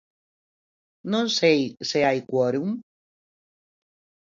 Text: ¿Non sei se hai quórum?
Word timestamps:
¿Non 1.11 1.25
sei 1.37 1.59
se 1.89 1.99
hai 2.07 2.19
quórum? 2.29 2.67